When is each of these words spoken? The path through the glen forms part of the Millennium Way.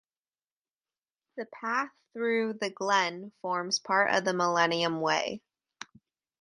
The 1.37 1.45
path 1.45 1.91
through 2.13 2.53
the 2.53 2.71
glen 2.71 3.31
forms 3.43 3.77
part 3.77 4.09
of 4.15 4.25
the 4.25 4.33
Millennium 4.33 4.99
Way. 4.99 5.43